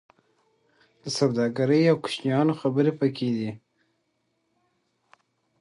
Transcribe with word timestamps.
د 1.03 1.05
سوداګرۍ 1.17 1.81
او 1.91 1.95
کوچیانو 2.03 2.53
خبرې 2.61 2.91
پکې 2.99 3.29
دي. 3.37 3.51